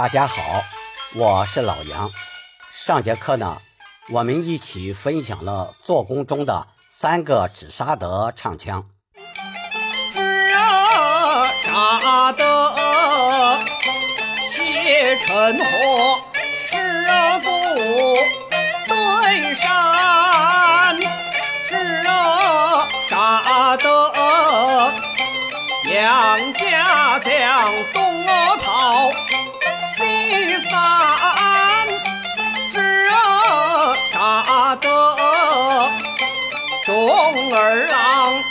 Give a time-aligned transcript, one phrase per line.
[0.00, 0.64] 大家好，
[1.14, 2.10] 我是老杨。
[2.72, 3.58] 上节课呢，
[4.08, 8.82] 我们一起分享了做工中的三个纸沙德唱腔。
[10.10, 13.58] 纸啊沙德
[14.40, 16.22] 写成河，
[16.56, 16.78] 石
[17.44, 17.50] 鼓
[18.88, 20.98] 对山，
[21.68, 21.76] 纸
[22.06, 24.10] 啊沙德
[25.92, 27.70] 杨家将
[37.52, 38.42] 二郎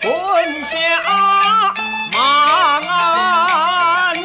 [0.00, 0.78] 滚下
[2.12, 4.16] 马鞍。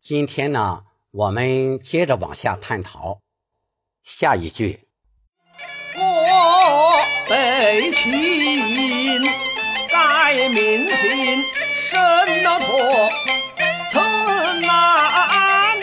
[0.00, 3.20] 今天呢，我们接着往下探讨
[4.02, 4.88] 下一句。
[5.96, 6.98] 我
[7.28, 9.22] 北秦
[9.88, 11.42] 改名姓，
[11.74, 11.98] 申
[12.42, 13.10] 陀
[13.90, 13.98] 此
[14.62, 15.76] 难。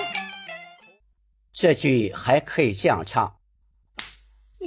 [1.53, 3.35] 这句还可以这样唱：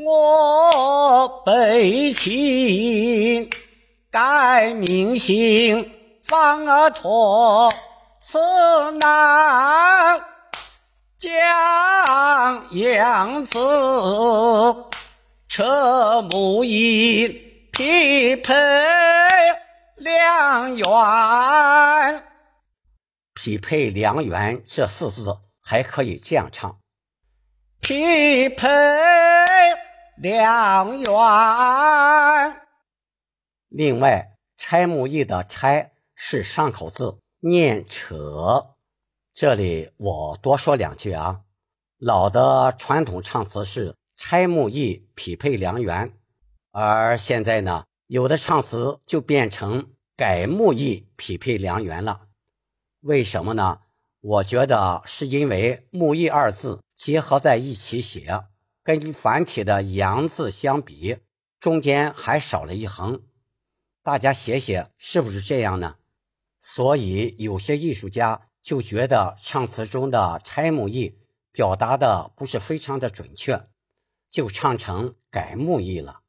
[0.05, 3.49] 我北秦
[4.11, 5.91] 改名姓，
[6.23, 7.73] 方儿陀
[8.21, 8.39] 此
[8.99, 10.21] 难。
[11.19, 11.33] 将
[12.73, 13.59] 杨子
[15.49, 17.29] 车木印，
[17.73, 18.53] 匹配
[19.97, 20.87] 良缘。
[23.35, 26.79] 匹配良缘这四字还可以这样唱：
[27.81, 28.69] 匹配
[30.19, 32.57] 良缘。
[33.69, 38.75] 另外，拆木易的“拆”是上口字，念扯。
[39.35, 41.43] 这里我多说两句啊。
[41.99, 46.11] 老的传统唱词是“拆木易匹配良缘”，
[46.73, 52.23] 而现在呢，有的唱词就变成“改木易匹配良缘”了。
[53.01, 53.81] 为什么呢？
[54.23, 58.45] 我觉得是因为“木易”二字结合在一起写，
[58.87, 61.19] 跟繁体的“杨”字相比，
[61.59, 63.21] 中间还少了一横。
[64.05, 65.97] 大家写写是不是这样呢？
[66.63, 71.19] 所以有些艺术家就觉得唱词中的“拆木易”
[71.51, 73.61] 表达的不是非常的准确，
[74.31, 76.21] 就唱成“改木易”了。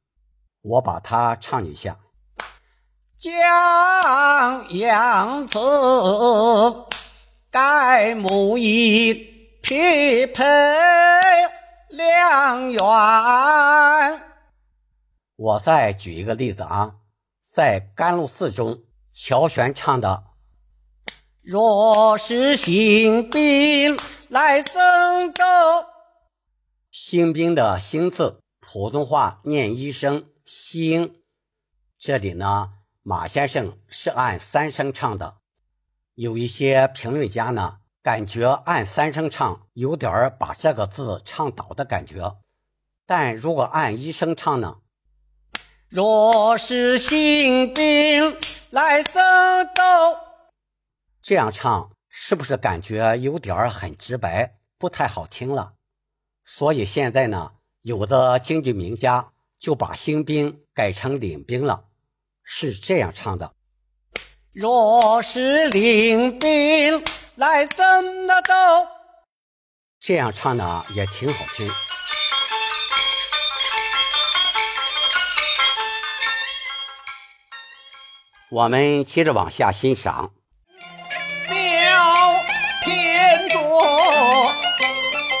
[0.62, 1.96] 我把它唱一下。
[3.14, 5.60] 将杨子
[7.52, 9.14] 改木易，
[9.62, 10.44] 匹配
[12.58, 14.22] 良缘。
[15.36, 16.96] 我再举一个例子啊，
[17.52, 18.82] 在《甘露寺》中，
[19.12, 20.24] 乔玄唱的
[21.40, 23.96] 若是新兵
[24.28, 25.44] 来增州
[26.90, 31.22] ，“新兵”的“新”字，普通话念一声“新”。
[31.98, 32.70] 这里呢，
[33.02, 35.38] 马先生是按三声唱的。
[36.14, 42.36] 有一些评论家呢，感觉按三声唱有点儿把这个字唱倒的感觉。
[43.10, 44.76] 但如果按医生唱呢，
[45.88, 48.36] 若是新兵
[48.68, 49.14] 来增
[49.74, 49.82] 州，
[51.22, 55.72] 这样唱是不是感觉有点儿很直白，不太好听了？
[56.44, 61.84] 所以现在呢，有的京剧名家就把新兵改成领兵了，
[62.42, 63.54] 是这样唱的。
[64.52, 67.02] 若是领兵
[67.36, 68.52] 来增那州，
[69.98, 71.66] 这样唱呢也挺好听。
[78.50, 80.30] 我们接着往下欣赏。
[81.46, 81.54] 小
[82.82, 84.50] 天作，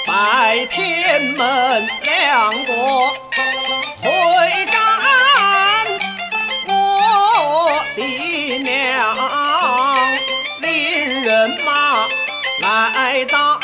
[0.06, 3.08] 拜天门两国
[4.02, 4.10] 会
[4.66, 4.76] 战，
[6.68, 9.16] 我的娘
[10.60, 12.06] 令人马
[12.60, 13.58] 来到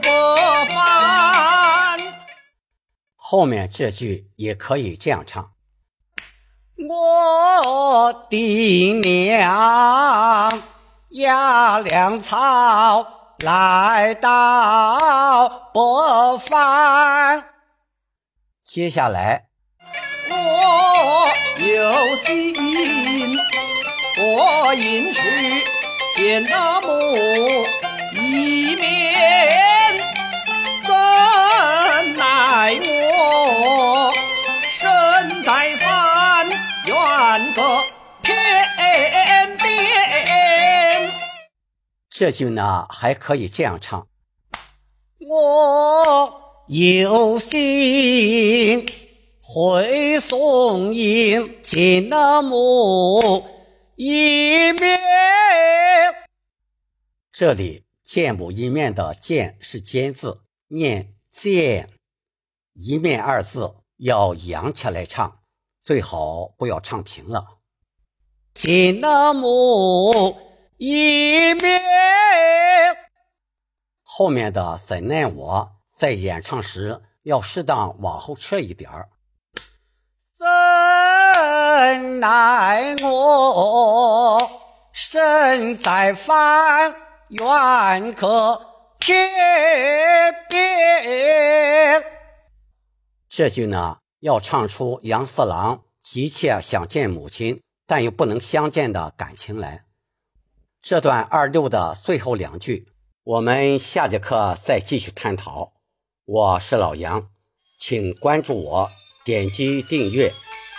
[0.00, 0.08] 北
[0.74, 2.00] 方。
[3.14, 5.50] 后面这句也可以这样唱。
[6.86, 10.62] 我的娘
[11.08, 13.04] 压粮草
[13.38, 17.42] 来到北方，
[18.64, 19.46] 接下来
[20.30, 20.36] 我
[21.58, 23.36] 有心，
[24.18, 25.64] 我迎去
[26.16, 26.86] 见那母
[37.54, 37.62] 个
[38.22, 41.12] 天边。
[42.10, 44.06] 这句呢还可以这样唱。
[45.18, 48.86] 我有心
[49.40, 53.44] 会送迎见那母
[53.96, 55.00] 一面。
[57.32, 61.90] 这里见母一面的见是尖字，念见。
[62.74, 65.37] 一面二字要扬起来唱，
[65.88, 67.46] 最好不要唱平了。
[68.52, 70.36] 见那母
[70.76, 71.80] 一面，
[74.02, 79.08] 后面的怎奈我在演唱时要适当往后撤一点儿。
[80.36, 84.46] 怎奈我
[84.92, 86.94] 身在凡
[87.28, 88.60] 愿可
[88.98, 89.26] 天
[90.50, 92.04] 边。
[93.30, 99.84] 这句呢，要唱出杨四郎急切想见母亲，但又不能相见的感情来。
[100.82, 102.88] 这段二六的最后两句，
[103.24, 105.72] 我们下节课再继续探讨。
[106.24, 107.28] 我是老杨，
[107.78, 108.90] 请关注我，
[109.24, 110.32] 点击订阅，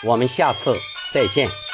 [0.05, 0.75] 我们下次
[1.13, 1.68] 再见。